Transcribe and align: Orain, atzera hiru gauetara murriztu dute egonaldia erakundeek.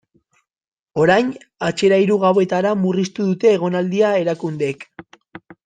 Orain, 1.03 1.29
atzera 1.67 1.99
hiru 2.05 2.17
gauetara 2.25 2.73
murriztu 2.87 3.29
dute 3.29 3.55
egonaldia 3.59 4.13
erakundeek. 4.25 4.91